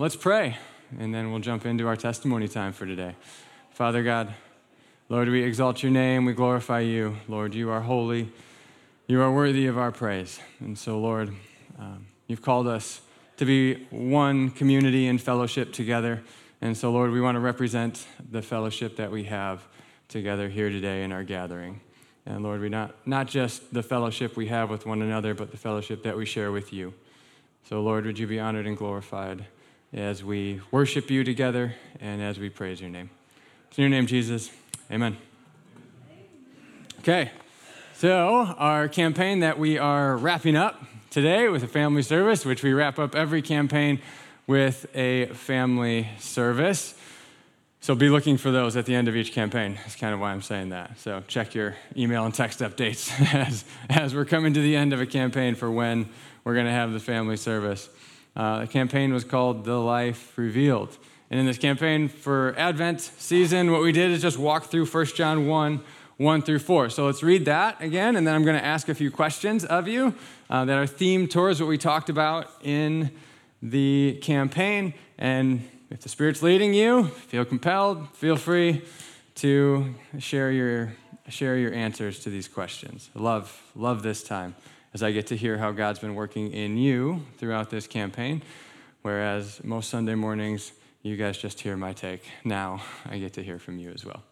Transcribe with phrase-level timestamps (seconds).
[0.00, 0.56] let's pray,
[1.00, 3.16] and then we'll jump into our testimony time for today.
[3.72, 4.32] Father God,
[5.08, 7.16] Lord, we exalt your name, we glorify you.
[7.26, 8.30] Lord, you are holy,
[9.08, 10.38] you are worthy of our praise.
[10.60, 11.30] And so, Lord,
[11.80, 13.00] um, you've called us
[13.38, 16.22] to be one community and fellowship together.
[16.60, 19.66] And so, Lord, we want to represent the fellowship that we have
[20.06, 21.80] together here today in our gathering.
[22.24, 25.56] And Lord, we not, not just the fellowship we have with one another, but the
[25.56, 26.94] fellowship that we share with you.
[27.68, 29.44] So, Lord, would you be honored and glorified
[29.92, 33.10] as we worship you together and as we praise your name.
[33.76, 34.50] in your name, Jesus.
[34.90, 35.16] Amen.
[37.00, 37.30] Okay,
[37.94, 42.72] so our campaign that we are wrapping up today with a family service, which we
[42.72, 44.00] wrap up every campaign
[44.46, 46.94] with a family service.
[47.80, 49.74] So be looking for those at the end of each campaign.
[49.76, 50.98] That's kind of why I'm saying that.
[50.98, 55.00] So check your email and text updates as, as we're coming to the end of
[55.00, 56.08] a campaign for when
[56.44, 57.88] we're going to have the family service.
[58.38, 60.96] Uh, the campaign was called The Life Revealed.
[61.28, 65.06] And in this campaign for Advent season, what we did is just walk through 1
[65.06, 65.80] John 1
[66.18, 66.90] 1 through 4.
[66.90, 69.86] So let's read that again, and then I'm going to ask a few questions of
[69.86, 70.14] you
[70.50, 73.12] uh, that are themed towards what we talked about in
[73.62, 74.94] the campaign.
[75.16, 78.82] And if the Spirit's leading you, feel compelled, feel free
[79.36, 80.92] to share your,
[81.28, 83.10] share your answers to these questions.
[83.14, 84.56] love, love this time
[84.94, 88.42] as I get to hear how God's been working in you throughout this campaign.
[89.02, 90.72] Whereas most Sunday mornings,
[91.02, 92.24] you guys just hear my take.
[92.44, 94.22] Now I get to hear from you as well.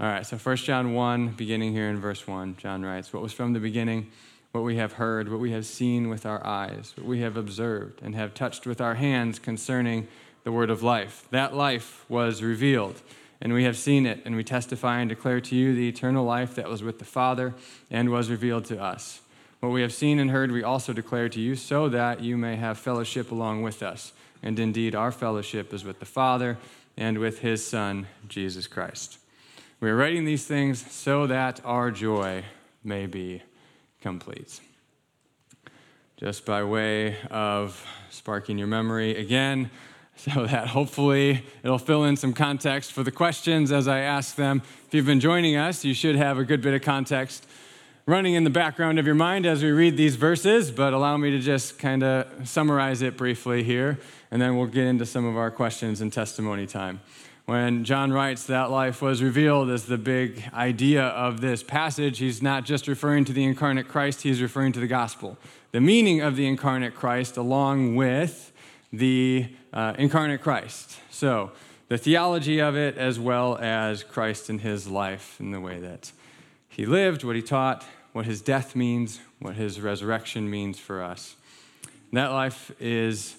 [0.00, 3.32] All right, so 1 John 1, beginning here in verse 1, John writes, What was
[3.32, 4.10] from the beginning,
[4.52, 8.00] what we have heard, what we have seen with our eyes, what we have observed,
[8.02, 10.06] and have touched with our hands concerning
[10.44, 11.26] the word of life.
[11.32, 13.02] That life was revealed,
[13.40, 16.54] and we have seen it, and we testify and declare to you the eternal life
[16.54, 17.54] that was with the Father
[17.90, 19.20] and was revealed to us.
[19.60, 22.54] What we have seen and heard, we also declare to you, so that you may
[22.56, 24.12] have fellowship along with us.
[24.40, 26.58] And indeed, our fellowship is with the Father
[26.96, 29.18] and with his Son, Jesus Christ.
[29.80, 32.44] We are writing these things so that our joy
[32.84, 33.42] may be
[34.00, 34.60] complete.
[36.16, 39.70] Just by way of sparking your memory again,
[40.16, 44.62] so that hopefully it'll fill in some context for the questions as I ask them.
[44.86, 47.44] If you've been joining us, you should have a good bit of context
[48.08, 51.30] running in the background of your mind as we read these verses, but allow me
[51.30, 53.98] to just kind of summarize it briefly here,
[54.30, 57.00] and then we'll get into some of our questions and testimony time.
[57.44, 62.40] When John writes that life was revealed as the big idea of this passage, he's
[62.40, 65.36] not just referring to the incarnate Christ, he's referring to the gospel.
[65.72, 68.52] The meaning of the incarnate Christ, along with
[68.90, 70.96] the uh, incarnate Christ.
[71.10, 71.52] So,
[71.88, 76.10] the theology of it, as well as Christ and his life and the way that
[76.70, 81.36] he lived, what he taught, what his death means, what his resurrection means for us.
[82.10, 83.36] And that life is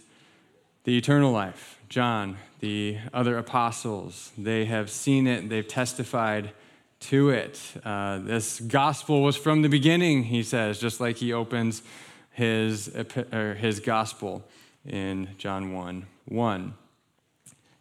[0.84, 1.80] the eternal life.
[1.90, 6.52] John, the other apostles, they have seen it, they've testified
[7.00, 7.60] to it.
[7.84, 11.82] Uh, this gospel was from the beginning, he says, just like he opens
[12.32, 12.92] his,
[13.58, 14.44] his gospel
[14.86, 16.74] in John 1 1.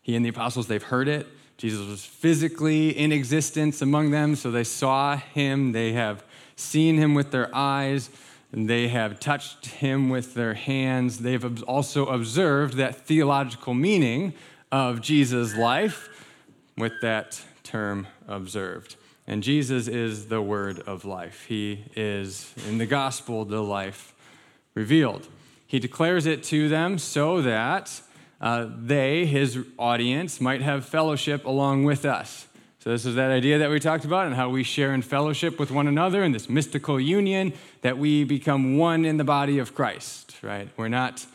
[0.03, 1.27] He and the apostles, they've heard it.
[1.59, 5.73] Jesus was physically in existence among them, so they saw him.
[5.73, 6.25] They have
[6.59, 8.11] seen him with their eyes,
[8.53, 11.19] they have touched him with their hands.
[11.19, 14.35] They've also observed that theological meaning
[14.73, 16.09] of Jesus' life
[16.77, 18.97] with that term observed.
[19.27, 21.45] And Jesus is the word of life.
[21.49, 24.15] He is, in the gospel, the life
[24.75, 25.29] revealed.
[25.67, 28.01] He declares it to them so that
[28.41, 32.47] uh, they, his audience, might have fellowship along with us.
[32.81, 35.59] So, this is that idea that we talked about and how we share in fellowship
[35.59, 37.53] with one another in this mystical union
[37.83, 40.69] that we become one in the body of Christ, right?
[40.77, 41.27] We're not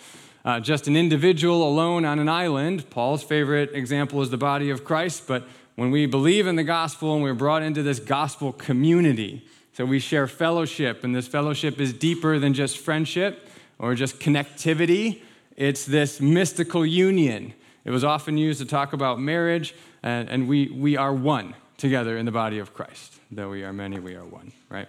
[0.46, 2.90] uh, just an individual alone on an island.
[2.90, 5.44] Paul's favorite example is the body of Christ, but
[5.76, 10.00] when we believe in the gospel and we're brought into this gospel community, so we
[10.00, 13.50] share fellowship, and this fellowship is deeper than just friendship
[13.80, 15.24] or just connectivity.
[15.58, 17.54] It's this mystical union.
[17.84, 22.18] It was often used to talk about marriage, and, and we, we are one together
[22.18, 23.20] in the body of Christ.
[23.32, 24.88] Though we are many, we are one, right?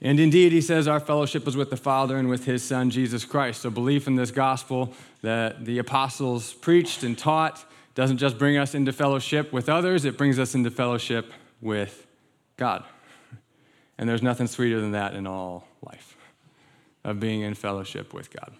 [0.00, 3.24] And indeed, he says our fellowship is with the Father and with his Son, Jesus
[3.24, 3.62] Christ.
[3.62, 7.64] So, belief in this gospel that the apostles preached and taught
[7.94, 11.32] doesn't just bring us into fellowship with others, it brings us into fellowship
[11.62, 12.06] with
[12.58, 12.84] God.
[13.96, 16.16] And there's nothing sweeter than that in all life
[17.02, 18.52] of being in fellowship with God.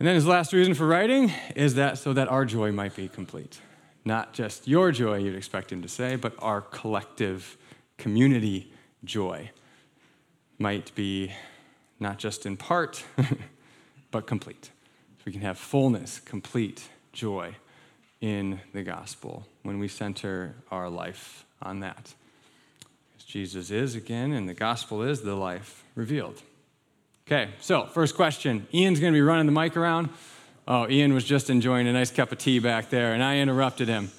[0.00, 3.06] And then his last reason for writing is that so that our joy might be
[3.06, 3.60] complete.
[4.02, 7.58] Not just your joy, you'd expect him to say, but our collective
[7.98, 8.72] community
[9.04, 9.50] joy
[10.58, 11.32] might be
[12.00, 13.04] not just in part,
[14.10, 14.70] but complete.
[15.18, 17.56] So we can have fullness, complete joy
[18.22, 22.14] in the gospel when we center our life on that.
[23.18, 26.40] As Jesus is again, and the gospel is the life revealed.
[27.32, 28.66] Okay, so first question.
[28.74, 30.08] Ian's going to be running the mic around.
[30.66, 33.86] Oh, Ian was just enjoying a nice cup of tea back there, and I interrupted
[33.86, 34.10] him.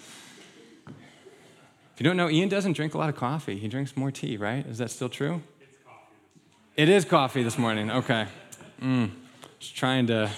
[0.88, 3.58] If you don't know, Ian doesn't drink a lot of coffee.
[3.58, 4.66] He drinks more tea, right?
[4.66, 5.42] Is that still true?
[5.60, 5.98] It's coffee.
[6.78, 7.92] It is coffee this morning.
[7.92, 8.28] Okay.
[8.82, 9.12] Mm.
[9.60, 10.32] Just trying to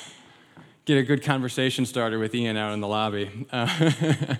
[0.85, 3.45] get a good conversation started with Ian out in the lobby.
[3.51, 3.67] Uh,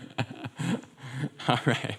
[1.48, 1.98] all right.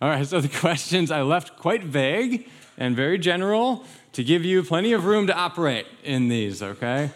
[0.00, 2.48] All right, so the questions I left quite vague
[2.78, 7.10] and very general to give you plenty of room to operate in these, okay?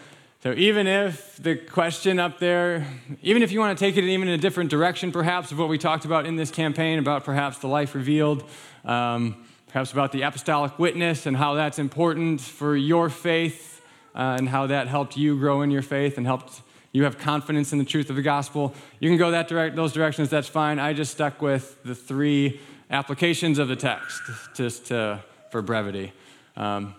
[0.45, 2.85] So even if the question up there,
[3.23, 5.69] even if you want to take it even in a different direction, perhaps, of what
[5.69, 8.43] we talked about in this campaign, about perhaps the life revealed,
[8.83, 13.81] um, perhaps about the apostolic witness and how that's important for your faith
[14.13, 16.61] uh, and how that helped you grow in your faith and helped
[16.91, 18.73] you have confidence in the truth of the gospel.
[18.99, 20.79] You can go that direct, those directions, that's fine.
[20.79, 24.21] I just stuck with the three applications of the text
[24.53, 26.13] just to, for brevity.
[26.55, 26.95] Um,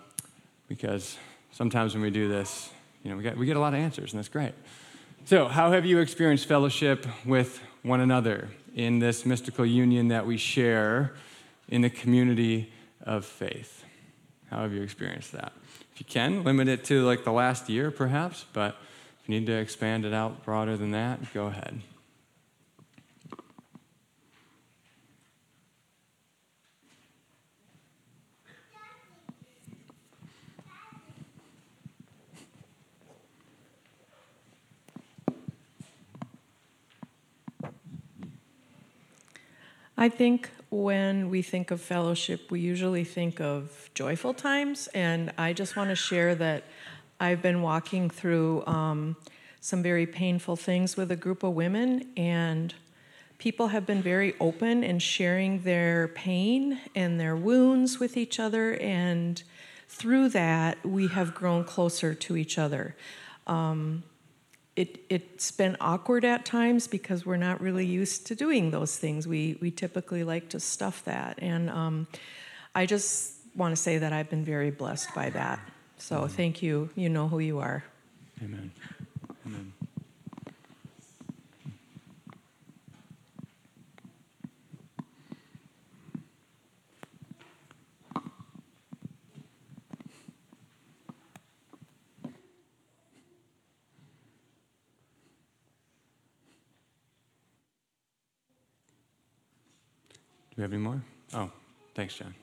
[0.67, 1.17] because
[1.51, 2.69] sometimes when we do this,
[3.03, 4.53] you know, we get, we get a lot of answers, and that's great.
[5.25, 10.37] So, how have you experienced fellowship with one another in this mystical union that we
[10.37, 11.13] share
[11.67, 12.71] in the community
[13.03, 13.83] of faith?
[14.49, 15.51] How have you experienced that?
[15.93, 18.77] If you can, limit it to like the last year, perhaps, but
[19.21, 21.81] if you need to expand it out broader than that, go ahead.
[39.99, 45.53] I think when we think of fellowship, we usually think of joyful times, and I
[45.53, 46.65] just want to share that
[47.19, 49.15] I've been walking through um,
[49.59, 52.75] some very painful things with a group of women, and
[53.39, 58.75] people have been very open in sharing their pain and their wounds with each other,
[58.75, 59.41] and
[59.89, 62.95] through that, we have grown closer to each other.
[63.47, 64.03] Um,
[64.77, 69.27] it, it's been awkward at times because we're not really used to doing those things.
[69.27, 71.39] We, we typically like to stuff that.
[71.41, 72.07] And um,
[72.75, 75.59] I just want to say that I've been very blessed by that.
[75.97, 76.91] So thank you.
[76.95, 77.83] You know who you are.
[78.43, 78.71] Amen.
[79.47, 79.73] Amen.
[100.57, 101.01] We have any more?
[101.33, 101.51] Oh,
[101.93, 102.33] thanks, John.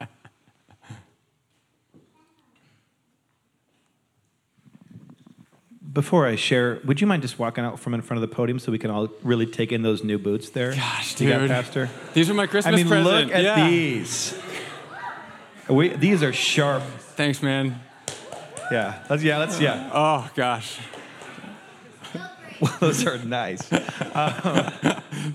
[5.92, 8.58] Before I share, would you mind just walking out from in front of the podium
[8.58, 10.72] so we can all really take in those new boots there?
[10.72, 11.28] Gosh, dude.
[11.28, 11.88] You got, Pastor?
[12.12, 13.26] These are my Christmas I mean, present.
[13.26, 13.68] look at yeah.
[13.68, 14.34] these.
[15.68, 16.82] We, these are sharp.
[17.14, 17.78] Thanks, man.
[18.70, 19.90] Yeah, let's, yeah, let's, yeah.
[19.92, 20.80] Oh, gosh.
[22.60, 23.70] well, those are nice.
[24.14, 24.72] Um,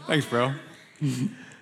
[0.08, 0.54] Thanks, bro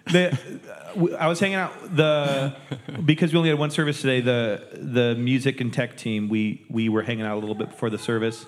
[0.07, 2.55] the, uh, I was hanging out the
[3.03, 4.21] because we only had one service today.
[4.21, 7.89] The the music and tech team we we were hanging out a little bit before
[7.89, 8.45] the service,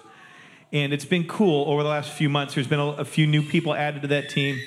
[0.72, 2.56] and it's been cool over the last few months.
[2.56, 4.60] There's been a, a few new people added to that team,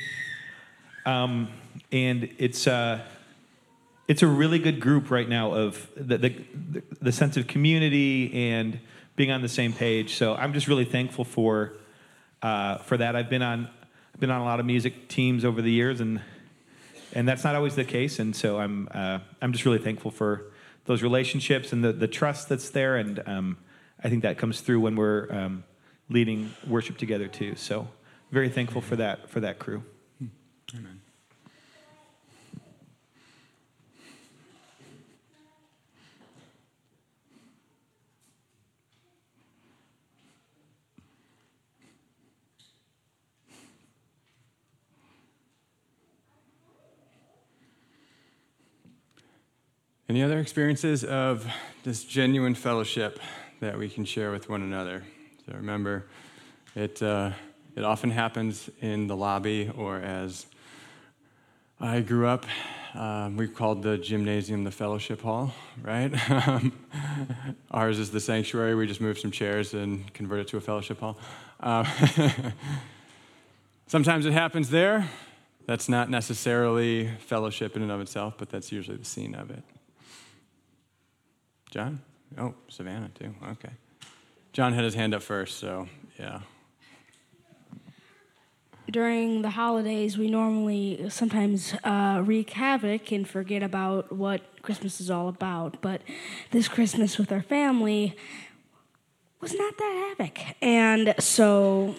[1.06, 1.48] um,
[1.92, 3.00] and it's uh,
[4.08, 6.34] it's a really good group right now of the, the
[7.00, 8.80] the sense of community and
[9.14, 10.16] being on the same page.
[10.16, 11.74] So I'm just really thankful for
[12.42, 13.14] uh, for that.
[13.14, 13.68] I've been on
[14.12, 16.20] I've been on a lot of music teams over the years and
[17.12, 18.18] and that's not always the case.
[18.18, 20.52] And so I'm uh, I'm just really thankful for
[20.84, 22.96] those relationships and the the trust that's there.
[22.96, 23.56] And um,
[24.02, 25.64] I think that comes through when we're um,
[26.08, 27.54] leading worship together too.
[27.56, 27.88] So
[28.30, 29.82] very thankful for that for that crew.
[30.74, 30.99] Amen.
[50.10, 51.46] Any other experiences of
[51.84, 53.20] this genuine fellowship
[53.60, 55.04] that we can share with one another?
[55.46, 56.06] So remember,
[56.74, 57.30] it, uh,
[57.76, 60.46] it often happens in the lobby or as
[61.78, 62.44] I grew up.
[62.92, 66.12] Um, we called the gymnasium the fellowship hall, right?
[67.70, 68.74] Ours is the sanctuary.
[68.74, 71.18] We just moved some chairs and converted it to a fellowship hall.
[71.60, 71.84] Uh,
[73.86, 75.08] sometimes it happens there.
[75.66, 79.62] That's not necessarily fellowship in and of itself, but that's usually the scene of it.
[81.70, 82.00] John?
[82.38, 83.34] Oh, Savannah too.
[83.52, 83.70] Okay.
[84.52, 86.40] John had his hand up first, so yeah.
[88.90, 95.10] During the holidays, we normally sometimes uh, wreak havoc and forget about what Christmas is
[95.10, 95.80] all about.
[95.80, 96.02] But
[96.50, 98.16] this Christmas with our family
[99.40, 100.40] was not that havoc.
[100.60, 101.94] And so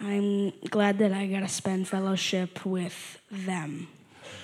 [0.00, 3.88] I'm glad that I got to spend fellowship with them,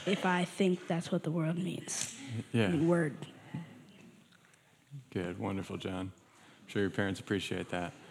[0.05, 2.15] if I think that's what the world means.
[2.53, 2.67] Yeah.
[2.67, 3.17] I mean, word.
[5.13, 6.11] Good, wonderful, John.
[6.11, 7.93] I'm sure your parents appreciate that.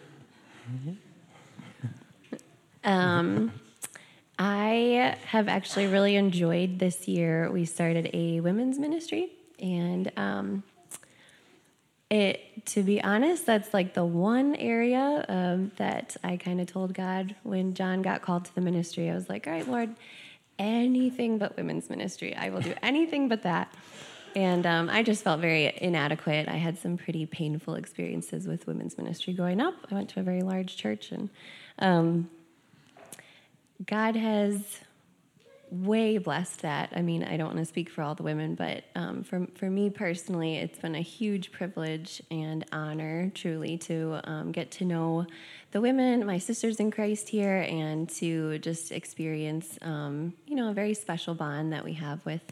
[2.84, 3.52] Um,
[4.40, 7.48] I have actually really enjoyed this year.
[7.48, 9.30] We started a women's ministry,
[9.60, 10.64] and um,
[12.10, 16.92] it, to be honest, that's like the one area um, that I kind of told
[16.92, 19.08] God when John got called to the ministry.
[19.08, 19.94] I was like, "All right, Lord,
[20.58, 22.34] anything but women's ministry.
[22.34, 23.72] I will do anything but that."
[24.34, 26.48] And um, I just felt very inadequate.
[26.48, 29.74] I had some pretty painful experiences with women's ministry growing up.
[29.90, 31.28] I went to a very large church, and
[31.78, 32.30] um,
[33.86, 34.80] God has
[35.70, 36.92] way blessed that.
[36.94, 39.70] I mean, I don't want to speak for all the women, but um, for, for
[39.70, 45.26] me personally, it's been a huge privilege and honor, truly, to um, get to know
[45.70, 50.74] the women, my sisters in Christ here, and to just experience, um, you know, a
[50.74, 52.42] very special bond that we have with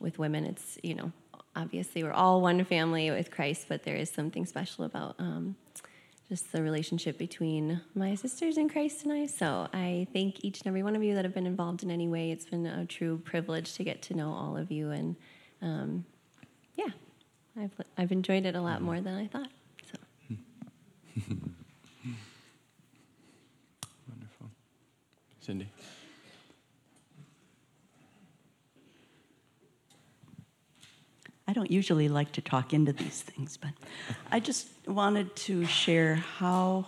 [0.00, 0.44] with women.
[0.44, 1.12] It's, you know,
[1.56, 5.56] obviously we're all one family with Christ, but there is something special about um,
[6.28, 9.26] just the relationship between my sisters in Christ and I.
[9.26, 12.06] So I thank each and every one of you that have been involved in any
[12.06, 12.30] way.
[12.30, 15.16] It's been a true privilege to get to know all of you, and
[15.62, 16.04] um,
[16.76, 16.90] yeah,
[17.58, 19.50] I've I've enjoyed it a lot more than I thought.
[19.90, 19.98] So.
[24.08, 24.50] Wonderful.
[25.40, 25.68] Cindy.
[31.58, 33.70] Don't usually like to talk into these things, but
[34.30, 36.86] I just wanted to share how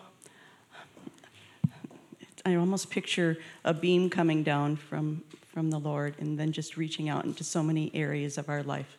[2.46, 7.08] I almost picture a beam coming down from, from the Lord and then just reaching
[7.08, 8.96] out into so many areas of our life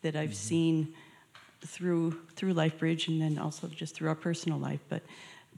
[0.00, 0.94] that I've seen
[1.66, 5.02] through through LifeBridge and then also just through our personal life, but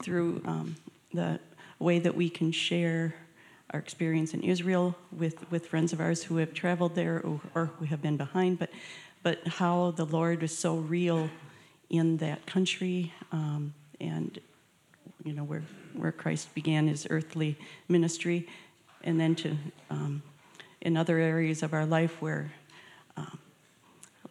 [0.01, 0.75] through um,
[1.13, 1.39] the
[1.79, 3.15] way that we can share
[3.73, 7.65] our experience in Israel with, with friends of ours who have traveled there or, or
[7.77, 8.69] who have been behind, but
[9.23, 11.29] but how the Lord was so real
[11.89, 14.39] in that country, um, and
[15.23, 15.63] you know where
[15.93, 18.47] where Christ began his earthly ministry,
[19.03, 19.55] and then to
[19.89, 20.21] um,
[20.81, 22.51] in other areas of our life where
[23.15, 23.39] um,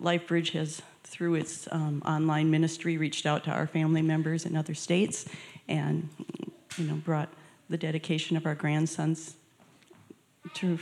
[0.00, 4.74] LifeBridge has through its um, online ministry reached out to our family members in other
[4.74, 5.26] states,
[5.68, 6.08] and
[6.76, 7.30] you know brought
[7.70, 9.36] the dedication of our grandsons
[10.54, 10.78] to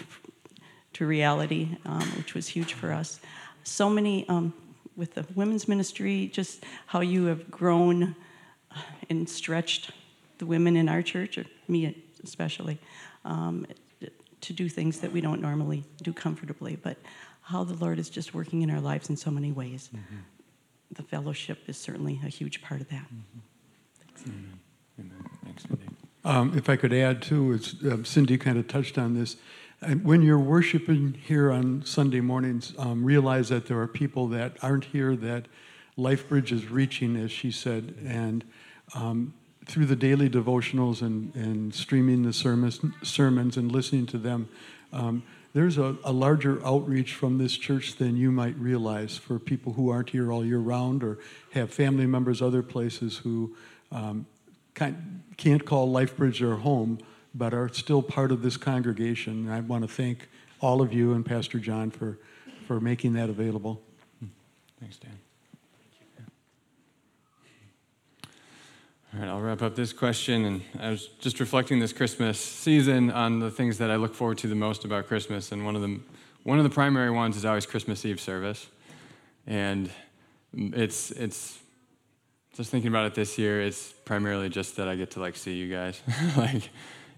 [0.92, 3.20] to reality, um, which was huge for us
[3.64, 4.52] so many um,
[4.96, 8.14] with the women's ministry, just how you have grown
[9.08, 9.90] and stretched
[10.38, 12.78] the women in our church, or me especially,
[13.24, 13.66] um,
[14.40, 16.96] to do things that we don't normally do comfortably, but
[17.42, 19.90] how the Lord is just working in our lives in so many ways.
[19.94, 20.16] Mm-hmm.
[20.92, 23.06] The fellowship is certainly a huge part of that.
[23.06, 24.30] Mm-hmm.
[24.98, 25.24] Amen.
[25.44, 25.86] Thanks, Cindy.
[26.24, 29.36] Um, if I could add too, it's, uh, Cindy kind of touched on this.
[29.82, 34.56] And when you're worshiping here on Sunday mornings, um, realize that there are people that
[34.62, 35.46] aren't here that
[35.96, 38.44] LifeBridge is reaching, as she said, and
[38.94, 39.32] um,
[39.64, 44.48] through the daily devotionals and, and streaming the sermons, sermons and listening to them,
[44.92, 45.22] um,
[45.54, 49.88] there's a, a, larger outreach from this church than you might realize for people who
[49.88, 51.18] aren't here all year round or
[51.52, 53.56] have family members other places who
[53.90, 54.26] um,
[54.74, 56.98] can't call LifeBridge their home
[57.34, 59.46] but are still part of this congregation.
[59.46, 60.28] And I want to thank
[60.60, 62.18] all of you and Pastor John for,
[62.66, 63.80] for making that available.
[64.80, 65.18] Thanks, Dan.
[69.12, 70.44] All right, I'll wrap up this question.
[70.44, 74.38] And I was just reflecting this Christmas season on the things that I look forward
[74.38, 75.50] to the most about Christmas.
[75.50, 76.00] And one of the,
[76.44, 78.68] one of the primary ones is always Christmas Eve service.
[79.46, 79.90] And
[80.54, 81.58] it's, it's
[82.54, 85.54] just thinking about it this year, it's primarily just that I get to like see
[85.54, 86.00] you guys.
[86.36, 86.70] like,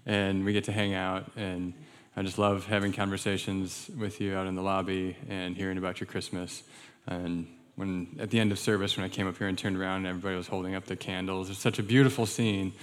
[0.05, 1.31] and we get to hang out.
[1.35, 1.73] And
[2.15, 6.07] I just love having conversations with you out in the lobby and hearing about your
[6.07, 6.63] Christmas.
[7.07, 9.99] And when at the end of service, when I came up here and turned around
[9.99, 12.73] and everybody was holding up the candles, it's such a beautiful scene,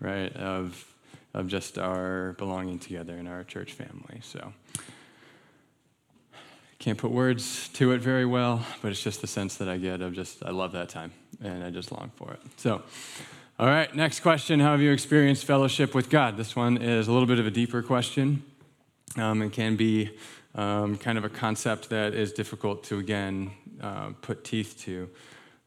[0.00, 0.86] right, of
[1.32, 4.20] of just our belonging together in our church family.
[4.22, 4.52] So
[6.78, 10.00] can't put words to it very well, but it's just the sense that I get
[10.00, 12.40] of just I love that time and I just long for it.
[12.56, 12.82] So.
[13.60, 16.38] All right, next question How have you experienced fellowship with God?
[16.38, 18.42] This one is a little bit of a deeper question
[19.18, 20.16] um, and can be
[20.54, 23.50] um, kind of a concept that is difficult to, again,
[23.82, 25.10] uh, put teeth to.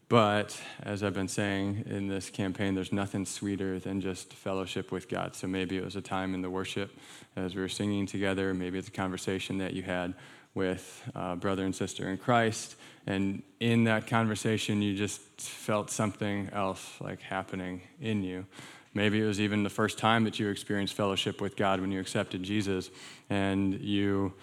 [0.09, 5.07] But as I've been saying in this campaign, there's nothing sweeter than just fellowship with
[5.07, 5.35] God.
[5.35, 6.97] So maybe it was a time in the worship
[7.35, 8.55] as we were singing together.
[8.55, 10.15] Maybe it's a conversation that you had
[10.55, 12.75] with a brother and sister in Christ.
[13.05, 18.45] And in that conversation, you just felt something else like happening in you.
[18.93, 21.99] Maybe it was even the first time that you experienced fellowship with God when you
[21.99, 22.91] accepted Jesus
[23.29, 24.33] and you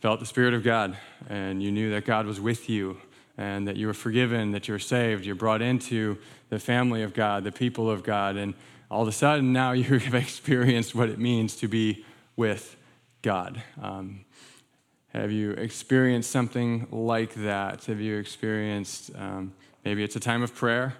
[0.00, 0.96] felt the Spirit of God
[1.28, 2.98] and you knew that God was with you
[3.38, 7.14] and that you were forgiven, that you were saved, you're brought into the family of
[7.14, 8.54] God, the people of God, and
[8.90, 12.04] all of a sudden now you have experienced what it means to be
[12.36, 12.76] with
[13.22, 13.62] God.
[13.80, 14.24] Um,
[15.12, 17.84] have you experienced something like that?
[17.86, 19.52] Have you experienced um,
[19.84, 20.94] maybe it's a time of prayer,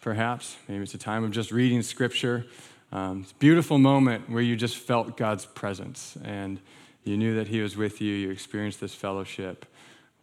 [0.00, 0.56] perhaps?
[0.66, 2.46] Maybe it's a time of just reading scripture.
[2.90, 6.58] Um, it's a beautiful moment where you just felt God's presence and
[7.04, 8.14] you knew that He was with you.
[8.14, 9.66] You experienced this fellowship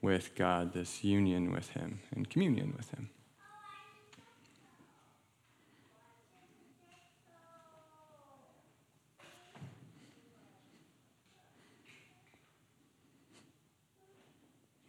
[0.02, 3.10] with God, this union with Him, and communion with Him.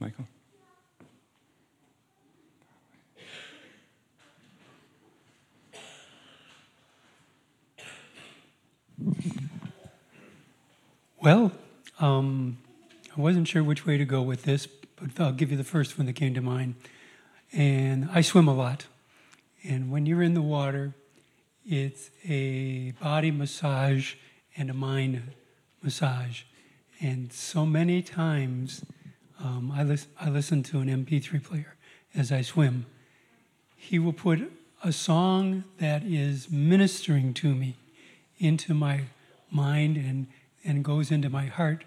[0.01, 0.27] Michael?
[11.21, 11.51] Well,
[11.99, 12.59] um,
[13.17, 15.99] I wasn't sure which way to go with this, but I'll give you the first
[15.99, 16.77] one that came to mind.
[17.53, 18.87] And I swim a lot.
[19.65, 20.95] And when you're in the water,
[21.67, 24.15] it's a body massage
[24.57, 25.23] and a mind
[25.83, 26.43] massage.
[27.01, 28.85] And so many times
[29.43, 31.77] um, I, lis- I listen to an MP3 player
[32.15, 32.87] as I swim.
[33.77, 34.41] He will put
[34.83, 37.77] a song that is ministering to me
[38.39, 39.03] into my
[39.51, 40.27] mind and,
[40.65, 41.85] and goes into my heart.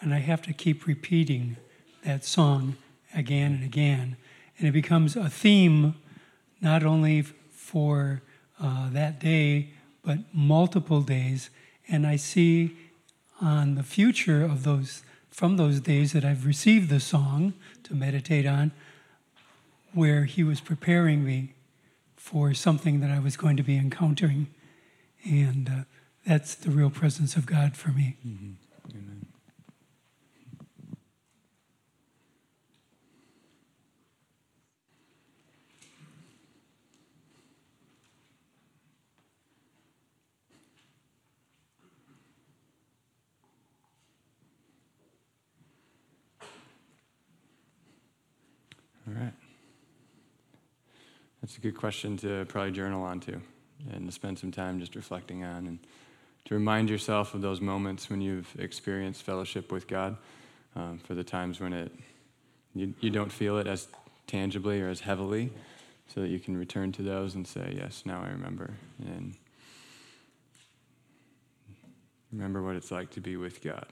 [0.00, 1.56] And I have to keep repeating
[2.04, 2.76] that song
[3.14, 4.16] again and again.
[4.58, 5.94] And it becomes a theme
[6.60, 8.22] not only for
[8.60, 9.70] uh, that day,
[10.04, 11.50] but multiple days.
[11.88, 12.76] And I see
[13.40, 15.02] on the future of those,
[15.34, 18.70] from those days that I've received the song to meditate on,
[19.92, 21.54] where He was preparing me
[22.14, 24.46] for something that I was going to be encountering.
[25.24, 25.72] And uh,
[26.24, 28.16] that's the real presence of God for me.
[28.24, 28.96] Mm-hmm.
[28.96, 29.26] Amen.
[49.03, 49.32] All right.
[51.40, 53.40] That's a good question to probably journal on to
[53.92, 55.78] and to spend some time just reflecting on and
[56.46, 60.16] to remind yourself of those moments when you've experienced fellowship with God
[60.76, 61.92] um, for the times when it
[62.74, 63.88] you, you don't feel it as
[64.26, 65.50] tangibly or as heavily
[66.08, 68.74] so that you can return to those and say yes now i remember
[69.06, 69.34] and
[72.32, 73.86] remember what it's like to be with god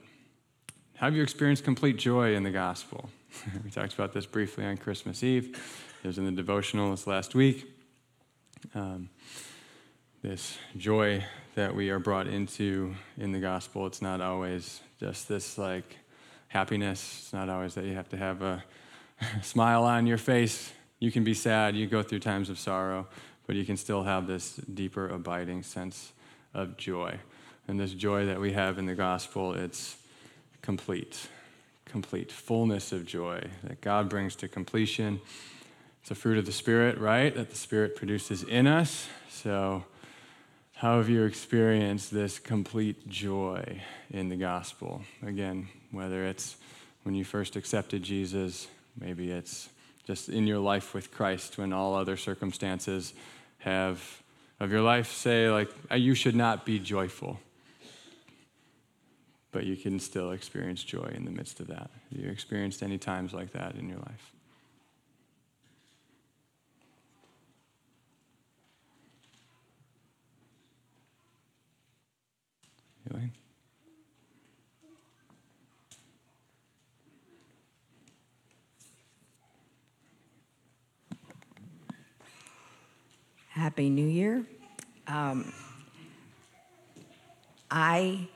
[1.03, 3.09] have you experienced complete joy in the gospel
[3.63, 5.59] we talked about this briefly on christmas eve
[6.03, 7.67] it was in the devotional this last week
[8.75, 9.09] um,
[10.21, 11.23] this joy
[11.55, 13.85] that we are brought into in the gospel.
[13.85, 15.97] It's not always just this like
[16.47, 17.19] happiness.
[17.21, 18.63] It's not always that you have to have a
[19.41, 20.71] smile on your face.
[20.99, 23.07] You can be sad, you go through times of sorrow,
[23.45, 26.13] but you can still have this deeper, abiding sense
[26.53, 27.19] of joy.
[27.67, 29.97] And this joy that we have in the gospel, it's
[30.63, 31.27] complete,
[31.85, 35.21] complete fullness of joy that God brings to completion.
[36.01, 37.35] It's a fruit of the Spirit, right?
[37.35, 39.07] That the Spirit produces in us.
[39.29, 39.83] So,
[40.75, 45.03] how have you experienced this complete joy in the gospel?
[45.25, 46.57] Again, whether it's
[47.03, 48.67] when you first accepted Jesus,
[48.99, 49.69] maybe it's
[50.05, 53.13] just in your life with Christ when all other circumstances
[53.59, 54.23] have
[54.59, 57.39] of your life say like uh, you should not be joyful.
[59.53, 61.91] But you can still experience joy in the midst of that.
[62.11, 64.33] Have you experienced any times like that in your life?
[73.11, 73.31] Elaine?
[83.49, 84.43] Happy New Year.
[85.05, 85.53] Um,
[87.69, 88.27] I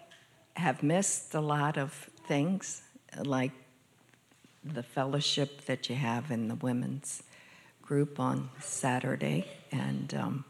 [0.58, 1.92] have missed a lot of
[2.28, 2.82] things,
[3.24, 3.52] like
[4.64, 7.24] the fellowship that you have in the women's
[7.82, 10.46] group on Saturday, and um,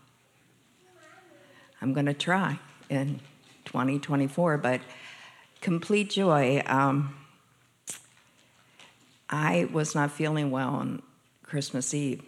[1.82, 2.58] I'm going to try
[2.90, 3.20] in
[3.66, 4.58] 2024.
[4.58, 4.82] But
[5.62, 6.64] complete joy.
[6.66, 7.16] Um,
[9.30, 11.02] I was not feeling well on
[11.44, 12.24] Christmas Eve,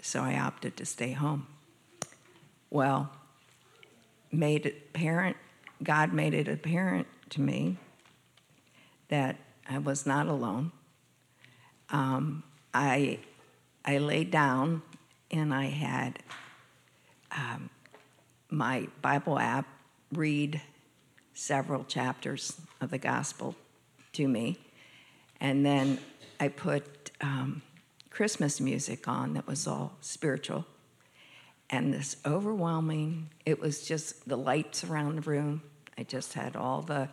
[0.00, 1.46] so I opted to stay home.
[2.70, 3.10] Well,
[4.32, 5.36] made it apparent,
[5.82, 7.76] God made it apparent to me
[9.08, 9.36] that
[9.68, 10.72] I was not alone.
[11.90, 13.18] Um, I,
[13.84, 14.82] I laid down
[15.30, 16.18] and I had
[17.32, 17.70] um,
[18.50, 19.66] my Bible app
[20.12, 20.60] read
[21.34, 23.54] several chapters of the gospel
[24.14, 24.58] to me.
[25.40, 25.98] And then
[26.40, 27.62] I put um,
[28.10, 30.66] Christmas music on that was all spiritual.
[31.70, 35.62] And this overwhelming, it was just the lights around the room.
[35.98, 37.08] I just had all the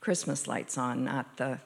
[0.00, 1.58] Christmas lights on, not the,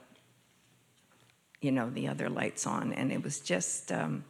[1.61, 2.95] you know, the other lights on.
[2.95, 4.25] And it was just, um,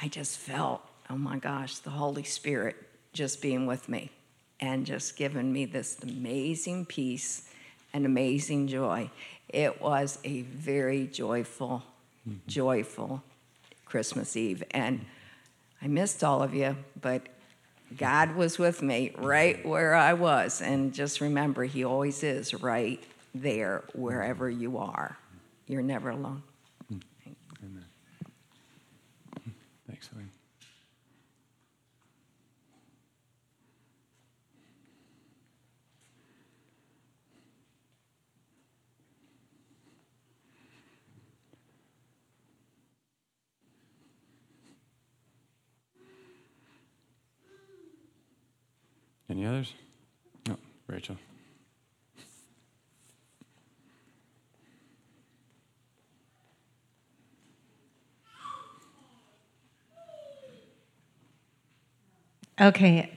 [0.00, 2.76] I just felt, oh my gosh, the Holy Spirit
[3.12, 4.10] just being with me
[4.58, 7.50] and just giving me this amazing peace
[7.92, 9.10] and amazing joy.
[9.50, 11.82] It was a very joyful,
[12.26, 12.38] mm-hmm.
[12.48, 13.22] joyful
[13.84, 14.64] Christmas Eve.
[14.70, 15.04] And
[15.82, 17.26] I missed all of you, but
[17.96, 19.68] God was with me right mm-hmm.
[19.68, 20.60] where I was.
[20.60, 23.02] And just remember, He always is right
[23.34, 24.62] there wherever mm-hmm.
[24.62, 25.16] you are.
[25.66, 26.42] You're never alone.
[26.92, 27.00] Mm.
[27.62, 27.84] Amen.
[29.88, 30.30] Thanks, Wayne.
[49.34, 49.74] Any others?
[50.46, 51.16] No, Rachel.
[62.60, 63.10] Okay,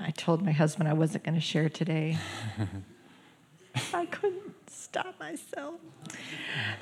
[0.00, 2.18] I told my husband I wasn't going to share today.
[3.94, 5.76] I couldn't stop myself.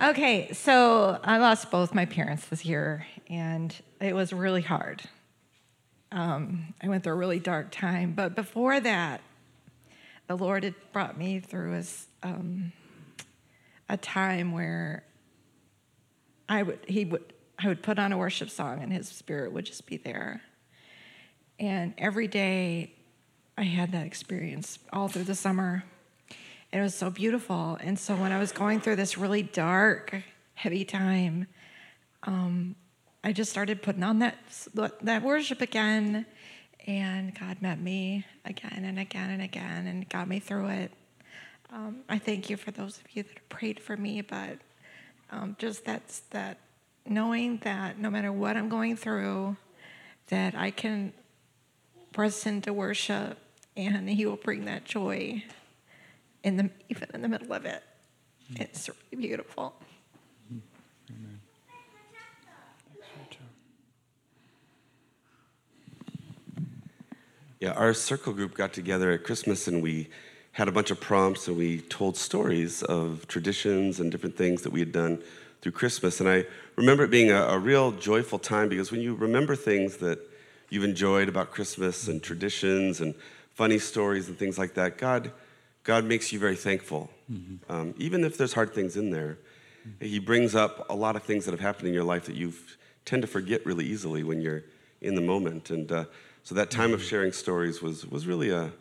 [0.03, 5.03] Okay, so I lost both my parents this year, and it was really hard.
[6.11, 9.21] Um, I went through a really dark time, but before that,
[10.27, 12.73] the Lord had brought me through a, um,
[13.89, 15.05] a time where
[16.49, 19.65] I would He would I would put on a worship song, and His Spirit would
[19.67, 20.43] just be there
[21.59, 22.93] and every day
[23.57, 25.85] I had that experience all through the summer.
[26.73, 27.77] It was so beautiful.
[27.81, 30.15] And so when I was going through this really dark,
[30.55, 31.49] heavy time,
[32.23, 32.77] um,
[33.25, 34.37] I just started putting on that,
[35.03, 36.27] that worship again.
[36.87, 40.93] And God met me again and again and again and got me through it.
[41.71, 44.59] Um, I thank you for those of you that have prayed for me, but
[45.31, 46.59] um, just that's that
[47.07, 49.57] knowing that no matter what I'm going through,
[50.29, 51.13] that I can
[52.13, 53.39] press into worship,
[53.77, 55.45] and He will bring that joy
[56.43, 57.83] in the even in the middle of it.
[58.57, 59.75] It's really beautiful.
[67.61, 70.09] Yeah, our circle group got together at Christmas and we
[70.53, 74.71] had a bunch of prompts and we told stories of traditions and different things that
[74.71, 75.21] we had done
[75.61, 76.21] through Christmas.
[76.21, 79.97] And I remember it being a, a real joyful time because when you remember things
[79.97, 80.21] that
[80.71, 83.15] you've enjoyed about Christmas and traditions and
[83.55, 85.33] funny stories and things like that, God,
[85.83, 87.11] God makes you very thankful.
[87.31, 87.73] Mm-hmm.
[87.73, 89.39] Um, even if there's hard things in there,
[89.87, 90.05] mm-hmm.
[90.05, 92.53] He brings up a lot of things that have happened in your life that you
[93.05, 94.63] tend to forget really easily when you're
[95.01, 95.71] in the moment.
[95.71, 96.05] And uh,
[96.43, 98.73] so that time of sharing stories was, was really a,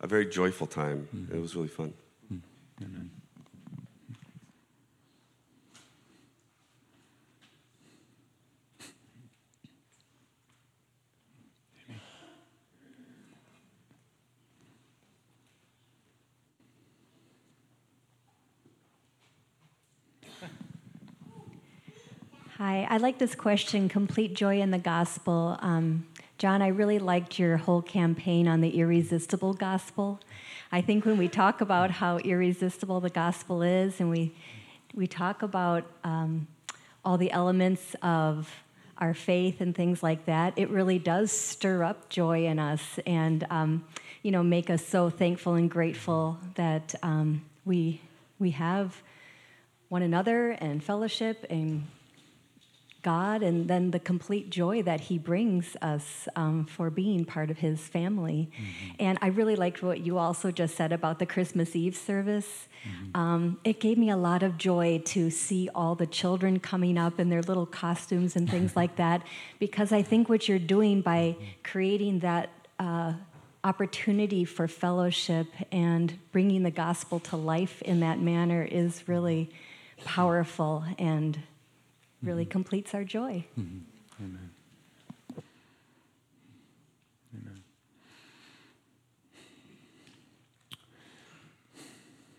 [0.00, 1.08] a very joyful time.
[1.14, 1.34] Mm-hmm.
[1.34, 1.94] It was really fun.
[2.32, 3.21] Mm-hmm.
[22.64, 25.58] Hi, I like this question Complete Joy in the Gospel.
[25.60, 26.06] Um,
[26.38, 30.20] John, I really liked your whole campaign on the irresistible gospel.
[30.70, 34.32] I think when we talk about how irresistible the gospel is, and we,
[34.94, 36.46] we talk about um,
[37.04, 38.48] all the elements of
[38.98, 43.44] our faith and things like that, it really does stir up joy in us and
[43.50, 43.84] um,
[44.22, 48.00] you know make us so thankful and grateful that um, we
[48.38, 49.02] we have
[49.88, 51.88] one another and fellowship and
[53.02, 57.58] God and then the complete joy that He brings us um, for being part of
[57.58, 58.50] His family.
[58.52, 58.94] Mm-hmm.
[59.00, 62.68] And I really liked what you also just said about the Christmas Eve service.
[62.84, 63.20] Mm-hmm.
[63.20, 67.18] Um, it gave me a lot of joy to see all the children coming up
[67.18, 69.22] in their little costumes and things like that,
[69.58, 71.44] because I think what you're doing by mm-hmm.
[71.62, 72.50] creating that.
[72.78, 73.14] Uh,
[73.64, 79.48] opportunity for fellowship and bringing the gospel to life in that manner is really
[80.04, 81.38] powerful and
[82.22, 82.50] really mm-hmm.
[82.50, 83.44] completes our joy.
[83.58, 84.24] Mm-hmm.
[84.24, 84.50] Amen.
[87.34, 87.62] Amen.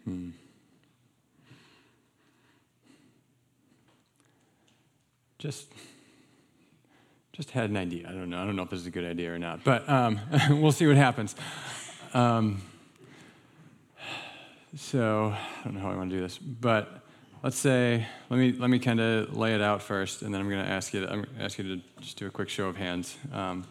[0.05, 0.29] Hmm.
[5.37, 5.67] Just,
[7.33, 8.07] just had an idea.
[8.07, 8.41] I don't know.
[8.41, 10.19] I don't know if this is a good idea or not, but um,
[10.49, 11.35] we'll see what happens.
[12.13, 12.61] Um,
[14.77, 17.02] so I don't know how I want to do this, but
[17.43, 20.49] let's say let me let me kind of lay it out first, and then I'm
[20.49, 21.01] going to ask you.
[21.01, 23.65] To, I'm ask you to just do a quick show of hands, um,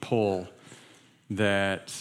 [0.00, 0.48] poll
[1.30, 1.92] that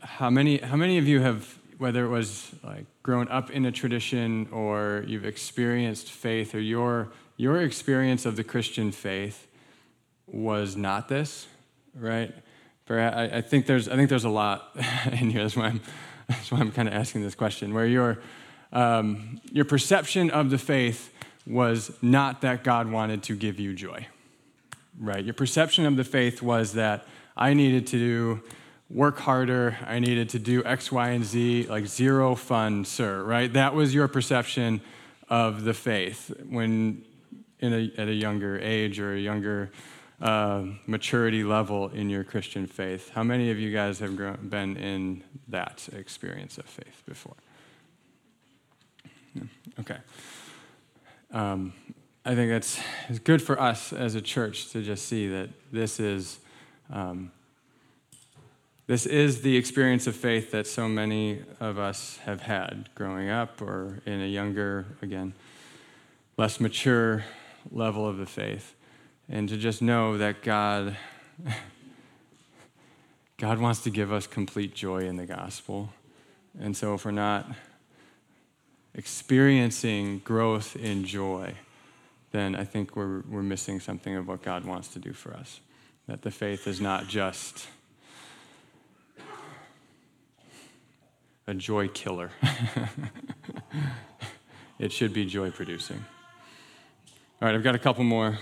[0.00, 3.70] how many how many of you have whether it was like grown up in a
[3.70, 9.46] tradition or you've experienced faith or your your experience of the Christian faith
[10.26, 11.46] was not this,
[11.94, 12.34] right?
[12.88, 14.74] I, I think there's I think there's a lot
[15.12, 15.42] in here.
[15.42, 15.80] That's why I'm
[16.28, 17.74] that's why I'm kind of asking this question.
[17.74, 18.18] Where your
[18.72, 21.12] um, your perception of the faith
[21.46, 24.06] was not that God wanted to give you joy,
[24.98, 25.24] right?
[25.24, 28.42] Your perception of the faith was that I needed to do
[28.88, 33.52] work harder, I needed to do X, Y, and Z, like zero fun, sir, right?
[33.52, 34.80] That was your perception
[35.28, 37.04] of the faith when
[37.58, 39.70] in a, at a younger age or a younger
[40.20, 43.10] uh, maturity level in your Christian faith.
[43.10, 47.34] How many of you guys have grown, been in that experience of faith before?
[49.80, 49.98] Okay.
[51.32, 51.72] Um,
[52.24, 56.00] I think it's, it's good for us as a church to just see that this
[56.00, 56.38] is
[56.90, 57.30] um,
[58.86, 63.60] this is the experience of faith that so many of us have had growing up
[63.60, 65.32] or in a younger, again,
[66.36, 67.24] less mature
[67.72, 68.76] level of the faith.
[69.28, 70.96] And to just know that God
[73.38, 75.90] God wants to give us complete joy in the gospel.
[76.58, 77.50] And so if we're not
[78.96, 81.54] experiencing growth in joy,
[82.32, 85.60] then I think we're, we're missing something of what God wants to do for us.
[86.08, 87.68] That the faith is not just
[91.46, 92.30] a joy killer,
[94.78, 96.04] it should be joy producing.
[97.40, 98.38] All right, I've got a couple more.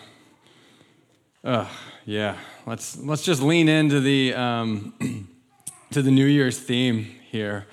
[1.43, 1.69] Uh,
[2.07, 5.29] yeah, let's let's just lean into the um,
[5.91, 7.67] to the New Year's theme here,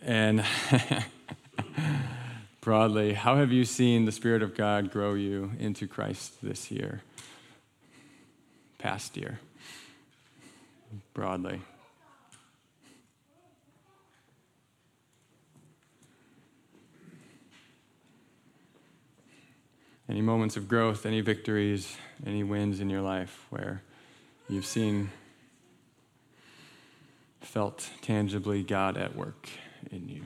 [0.00, 0.44] and
[2.62, 7.02] broadly, how have you seen the Spirit of God grow you into Christ this year,
[8.78, 9.40] past year,
[11.12, 11.60] broadly?
[20.12, 21.96] any moments of growth, any victories,
[22.26, 23.80] any wins in your life where
[24.46, 25.10] you've seen,
[27.40, 29.48] felt tangibly God at work
[29.90, 30.22] in you.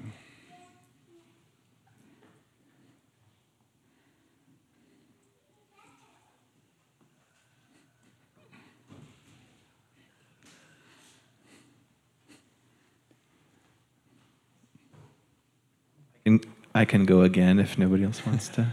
[16.75, 18.67] I can go again if nobody else wants to.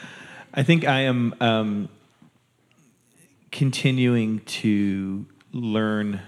[0.54, 1.88] I think I am um,
[3.52, 6.20] continuing to learn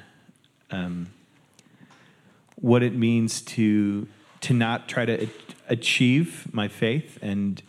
[0.71, 1.09] um,
[2.57, 4.07] what it means to
[4.41, 5.29] to not try to
[5.69, 7.63] achieve my faith and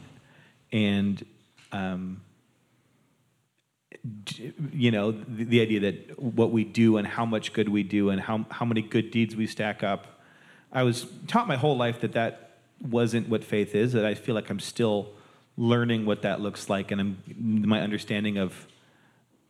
[0.72, 1.26] and
[1.72, 2.22] um,
[4.72, 8.10] you know the, the, idea that what we do and how much good we do
[8.10, 10.20] and how how many good deeds we stack up.
[10.72, 12.47] I was taught my whole life that that
[12.82, 13.94] wasn't what faith is.
[13.94, 15.10] That I feel like I'm still
[15.58, 17.24] learning what that looks like, and I'm,
[17.68, 18.68] my understanding of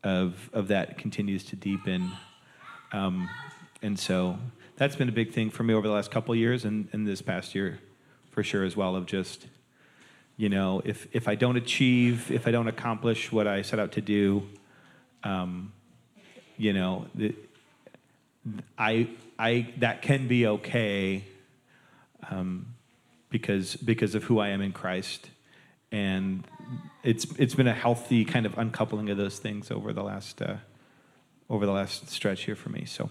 [0.04, 2.12] of of that continues to deepen.
[2.94, 3.30] Um,
[3.82, 4.38] and so
[4.78, 7.22] that's been a big thing for me over the last couple years, and, and this
[7.22, 7.80] past year,
[8.32, 8.96] for sure as well.
[8.96, 9.48] Of just,
[10.38, 13.92] you know, if if I don't achieve, if I don't accomplish what I set out
[13.94, 14.48] to do,
[15.24, 15.74] um,
[16.58, 17.36] you know, the,
[18.78, 21.24] I I that can be okay.
[22.30, 22.74] Um,
[23.30, 25.30] because because of who I am in Christ
[25.92, 26.46] and
[27.04, 30.58] it's it's been a healthy kind of uncoupling of those things over the last uh,
[31.50, 32.86] over the last stretch here for me.
[32.86, 33.10] So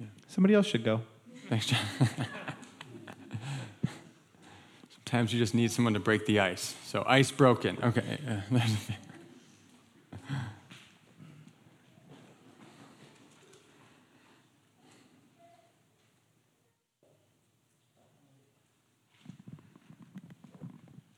[0.00, 0.06] yeah.
[0.28, 1.02] somebody else should go.
[1.48, 1.80] Thanks, John.
[4.94, 6.74] Sometimes you just need someone to break the ice.
[6.86, 7.78] So ice broken.
[7.82, 8.18] Okay.
[8.26, 8.40] Uh,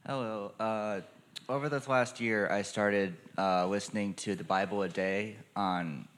[0.06, 0.52] Hello.
[0.60, 1.00] Uh,
[1.88, 6.08] last year, I started uh, listening to the Bible a day on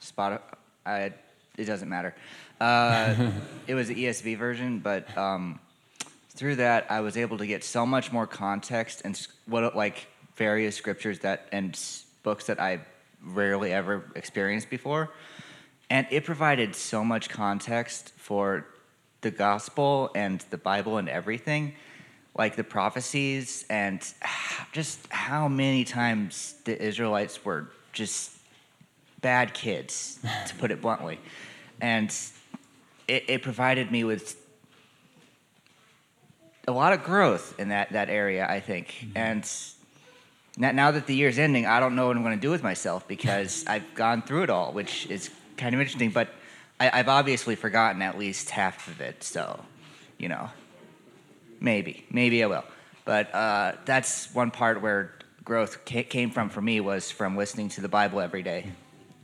[0.00, 0.40] Spotify.
[0.86, 2.14] it doesn't matter.
[2.60, 3.30] Uh,
[3.66, 5.60] it was the ESV version, but um,
[6.30, 10.06] through that, I was able to get so much more context and what like
[10.36, 11.78] various scriptures that and
[12.22, 12.80] books that I
[13.24, 15.10] rarely ever experienced before,
[15.90, 18.66] and it provided so much context for
[19.20, 21.74] the gospel and the Bible and everything,
[22.34, 24.02] like the prophecies and
[24.72, 28.32] just how many times the Israelites were just
[29.20, 31.18] bad kids, to put it bluntly.
[31.80, 32.14] And
[33.06, 34.36] it, it provided me with
[36.66, 38.88] a lot of growth in that, that area, I think.
[38.88, 39.16] Mm-hmm.
[39.16, 39.50] And
[40.56, 42.62] now, now that the year's ending, I don't know what I'm going to do with
[42.62, 46.10] myself because I've gone through it all, which is kind of interesting.
[46.10, 46.28] But
[46.80, 49.22] I, have obviously forgotten at least half of it.
[49.22, 49.64] So,
[50.18, 50.50] you know,
[51.62, 52.64] maybe, maybe I will.
[53.04, 57.80] But uh, that's one part where growth came from for me was from listening to
[57.80, 58.70] the Bible every day.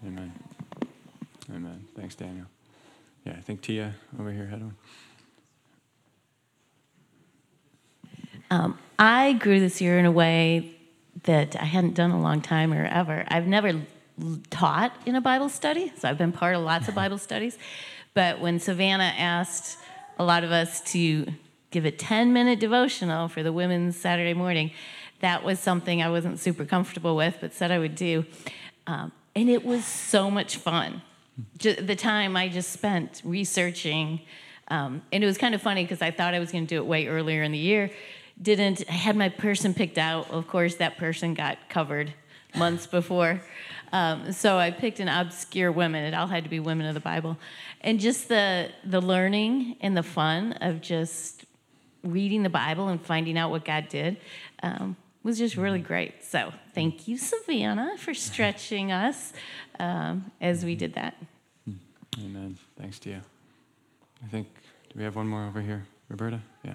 [0.04, 0.32] Amen.
[1.50, 1.84] Amen.
[1.96, 2.46] Thanks, Daniel.
[3.24, 4.76] Yeah, I think Tia over here had one.
[8.50, 10.74] Um, I grew this year in a way
[11.24, 13.24] that I hadn't done a long time or ever.
[13.28, 13.82] I've never
[14.50, 17.58] taught in a Bible study, so I've been part of lots of Bible studies.
[18.14, 19.78] But when Savannah asked
[20.18, 21.26] a lot of us to
[21.70, 24.72] give a 10 minute devotional for the women's Saturday morning,
[25.20, 28.24] that was something I wasn't super comfortable with, but said I would do.
[28.86, 31.02] Um, and it was so much fun.
[31.58, 34.20] Just the time I just spent researching,
[34.68, 36.78] um, and it was kind of funny because I thought I was going to do
[36.78, 37.90] it way earlier in the year
[38.40, 40.30] didn't I had my person picked out.
[40.30, 42.12] Of course, that person got covered
[42.56, 43.40] months before.
[43.92, 46.04] Um, so I picked an obscure women.
[46.04, 47.38] It all had to be women of the Bible,
[47.80, 51.44] and just the the learning and the fun of just
[52.02, 54.18] reading the Bible and finding out what God did
[54.62, 56.24] um, was just really great.
[56.24, 59.32] So thank you, Savannah, for stretching us
[59.78, 61.16] um, as we did that.
[62.18, 62.56] Amen.
[62.78, 63.20] Thanks to you.
[64.24, 64.48] I think
[64.90, 66.40] do we have one more over here, Roberta?
[66.64, 66.74] Yeah.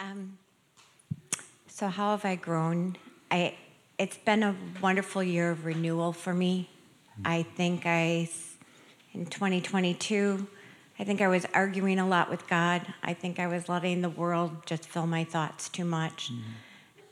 [0.00, 0.38] Um,
[1.68, 2.96] so how have I grown?
[3.30, 3.54] I
[3.98, 6.70] it's been a wonderful year of renewal for me.
[7.24, 8.28] I think I
[9.12, 10.46] in 2022
[11.02, 12.82] I think I was arguing a lot with God.
[13.02, 16.30] I think I was letting the world just fill my thoughts too much.
[16.30, 16.42] Mm-hmm.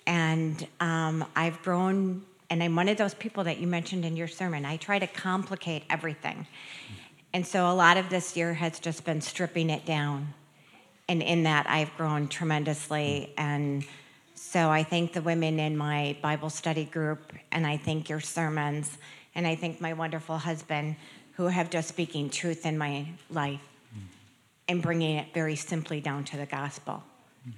[0.07, 4.29] And um, I've grown, and I'm one of those people that you mentioned in your
[4.29, 4.65] sermon.
[4.65, 6.47] I try to complicate everything.
[7.33, 10.35] And so a lot of this year has just been stripping it down
[11.09, 13.33] and in that I've grown tremendously.
[13.37, 13.85] And
[14.43, 18.97] so I thank the women in my Bible study group, and I thank your sermons,
[19.35, 20.97] and I thank my wonderful husband
[21.35, 23.61] who have just speaking truth in my life
[24.67, 27.03] and bringing it very simply down to the gospel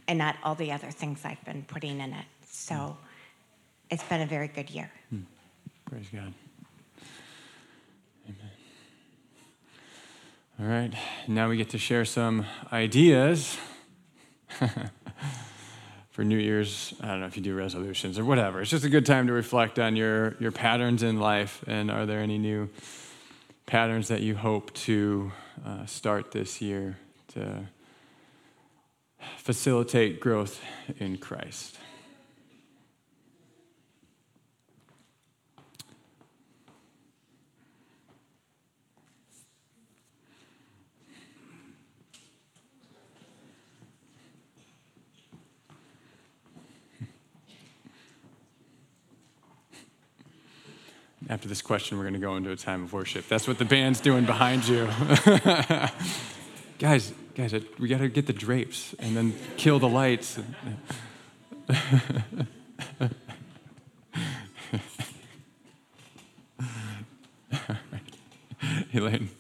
[0.09, 2.27] and not all the other things I've been putting in it.
[2.51, 2.97] So
[3.89, 4.91] it's been a very good year.
[5.11, 5.21] Hmm.
[5.89, 6.35] Praise God.
[8.27, 8.51] Amen.
[10.61, 10.93] All right,
[11.29, 13.57] now we get to share some ideas
[16.13, 16.95] for New Year's.
[17.01, 18.61] I don't know if you do resolutions or whatever.
[18.61, 21.65] It's just a good time to reflect on your, your patterns in life.
[21.67, 22.69] And are there any new
[23.67, 25.33] patterns that you hope to
[25.67, 26.99] uh, start this year
[27.29, 27.67] to
[29.39, 30.61] facilitate growth
[30.99, 31.79] in Christ?
[51.33, 53.27] After this question, we're going to go into a time of worship.
[53.27, 54.85] That's what the band's doing behind you.
[56.79, 60.39] guys, guys, we got to get the drapes and then kill the lights.
[68.93, 69.31] Elaine.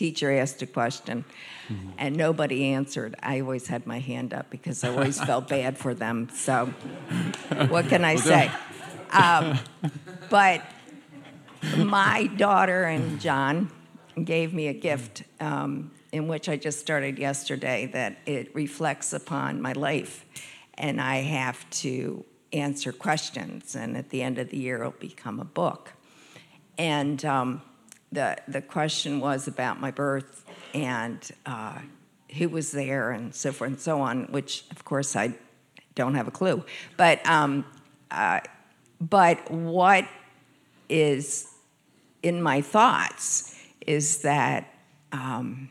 [0.00, 1.26] Teacher asked a question
[1.68, 1.90] mm-hmm.
[1.98, 5.92] and nobody answered, I always had my hand up because I always felt bad for
[5.92, 6.30] them.
[6.32, 6.72] So,
[7.68, 8.50] what can I say?
[9.12, 9.58] Um,
[10.30, 10.62] but
[11.76, 13.70] my daughter and John
[14.24, 19.60] gave me a gift um, in which I just started yesterday that it reflects upon
[19.60, 20.24] my life.
[20.78, 25.38] And I have to answer questions, and at the end of the year, it'll become
[25.40, 25.92] a book.
[26.78, 27.60] And um,
[28.12, 30.44] the the question was about my birth
[30.74, 31.78] and uh,
[32.36, 35.34] who was there and so forth and so on, which of course I
[35.94, 36.64] don't have a clue.
[36.96, 37.64] But um,
[38.10, 38.40] uh,
[39.00, 40.06] but what
[40.88, 41.48] is
[42.22, 43.56] in my thoughts
[43.86, 44.72] is that
[45.12, 45.70] um,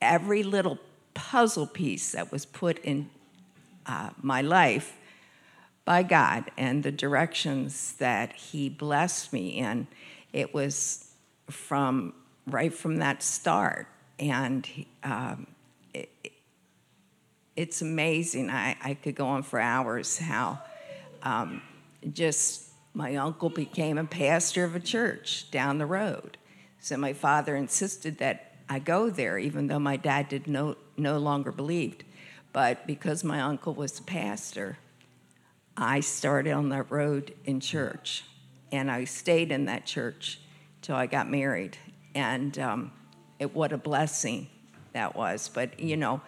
[0.00, 0.78] every little
[1.14, 3.10] puzzle piece that was put in
[3.86, 4.94] uh, my life
[5.84, 9.86] by God and the directions that He blessed me in
[10.36, 11.14] it was
[11.48, 12.12] from
[12.46, 13.88] right from that start.
[14.18, 14.68] And
[15.02, 15.46] um,
[15.94, 16.10] it,
[17.56, 18.50] it's amazing.
[18.50, 20.60] I, I could go on for hours how
[21.22, 21.62] um,
[22.12, 26.36] just my uncle became a pastor of a church down the road.
[26.80, 31.16] So my father insisted that I go there, even though my dad did no, no
[31.16, 32.04] longer believed.
[32.52, 34.76] But because my uncle was a pastor,
[35.78, 38.24] I started on that road in church.
[38.76, 40.40] And I stayed in that church
[40.82, 41.78] till I got married.
[42.14, 42.92] And um,
[43.38, 44.48] it, what a blessing
[44.92, 45.48] that was.
[45.48, 46.20] But, you know,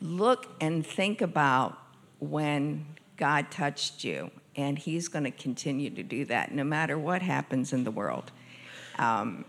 [0.00, 1.76] look and think about
[2.20, 2.86] when
[3.16, 7.72] God touched you, and He's going to continue to do that no matter what happens
[7.72, 8.30] in the world.
[8.98, 9.44] Um,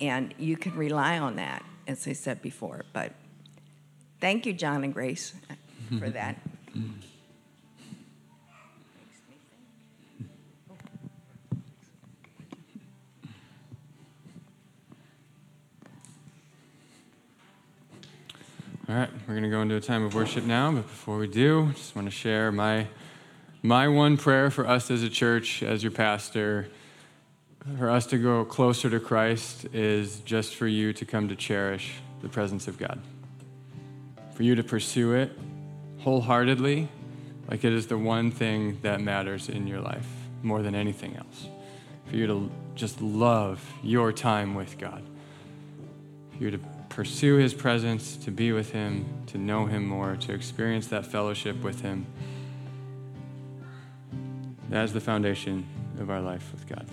[0.00, 2.84] and you can rely on that, as I said before.
[2.92, 3.12] But
[4.20, 5.34] thank you, John and Grace,
[5.98, 6.36] for that.
[18.88, 21.28] All right, we're going to go into a time of worship now, but before we
[21.28, 22.86] do, just want to share my
[23.60, 26.68] my one prayer for us as a church, as your pastor,
[27.76, 31.96] for us to go closer to Christ is just for you to come to cherish
[32.22, 32.98] the presence of God.
[34.32, 35.32] For you to pursue it
[35.98, 36.88] wholeheartedly,
[37.50, 40.08] like it is the one thing that matters in your life
[40.42, 41.46] more than anything else.
[42.06, 45.02] For you to just love your time with God.
[46.32, 50.32] For you to pursue his presence, to be with him, to know him more, to
[50.32, 52.04] experience that fellowship with him.
[54.68, 55.64] That is the foundation
[56.00, 56.88] of our life with God,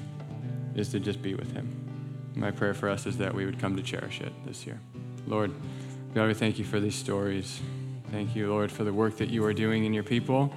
[0.75, 2.31] is to just be with him.
[2.35, 4.79] My prayer for us is that we would come to cherish it this year.
[5.25, 5.51] Lord,
[6.13, 7.59] God, we thank you for these stories.
[8.11, 10.53] Thank you, Lord, for the work that you are doing in your people.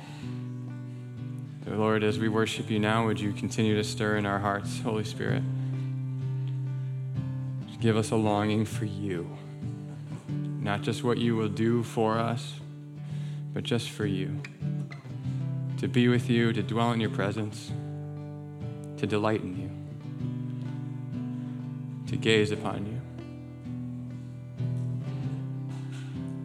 [1.66, 5.04] Lord, as we worship you now, would you continue to stir in our hearts, Holy
[5.04, 5.42] Spirit?
[7.80, 9.28] Give us a longing for you.
[10.28, 12.60] Not just what you will do for us,
[13.52, 14.42] but just for you.
[15.78, 17.70] To be with you, to dwell in your presence,
[18.96, 19.70] to delight in you,
[22.08, 23.00] to gaze upon you,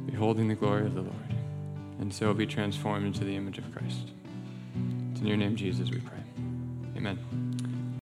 [0.05, 1.15] beholding the glory of the Lord,
[1.99, 4.11] and so be transformed into the image of Christ.
[5.11, 6.19] It's in your name, Jesus, we pray.
[6.95, 7.52] Amen.